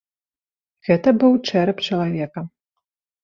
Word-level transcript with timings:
Гэта 0.87 1.13
быў 1.23 1.33
чэрап 1.47 1.83
чалавека. 1.89 2.45